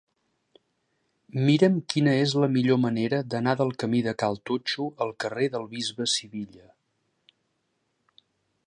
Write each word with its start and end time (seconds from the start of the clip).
Mira'm 1.49 1.75
quina 1.93 2.15
és 2.21 2.33
la 2.45 2.49
millor 2.55 2.79
manera 2.85 3.19
d'anar 3.35 3.55
del 3.61 3.75
camí 3.85 4.01
de 4.09 4.15
Cal 4.23 4.41
Totxo 4.51 4.89
al 5.07 5.15
carrer 5.27 5.53
del 5.57 5.71
Bisbe 5.77 6.11
Sivilla. 6.17 6.69